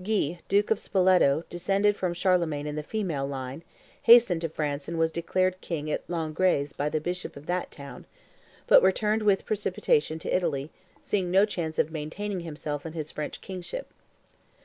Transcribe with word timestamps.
Guy, 0.00 0.38
duke 0.48 0.70
of 0.70 0.78
Spoleto, 0.78 1.42
descended 1.50 1.96
from 1.96 2.14
Charlemagne 2.14 2.68
in 2.68 2.76
the 2.76 2.84
female 2.84 3.26
line, 3.26 3.64
hastened 4.02 4.42
to 4.42 4.48
France 4.48 4.86
and 4.86 4.96
was 4.96 5.10
declared 5.10 5.60
king 5.60 5.90
at 5.90 6.06
Langres 6.08 6.72
by 6.72 6.88
the 6.88 7.00
bishop 7.00 7.34
of 7.36 7.46
that 7.46 7.72
town, 7.72 8.06
but 8.68 8.80
returned 8.80 9.24
with 9.24 9.44
precipitation 9.44 10.20
to 10.20 10.32
Italy, 10.32 10.70
seeing 11.02 11.32
no 11.32 11.44
chance 11.44 11.80
of 11.80 11.90
maintaining 11.90 12.38
himself 12.42 12.86
in 12.86 12.92
his 12.92 13.10
French 13.10 13.40
kingship. 13.40 13.88